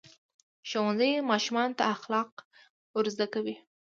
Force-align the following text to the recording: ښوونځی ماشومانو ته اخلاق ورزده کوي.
ښوونځی 0.69 1.11
ماشومانو 1.31 1.77
ته 1.79 1.83
اخلاق 1.95 2.31
ورزده 2.97 3.27
کوي. 3.33 3.55